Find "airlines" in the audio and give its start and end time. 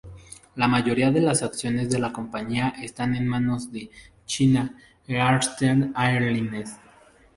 5.95-6.75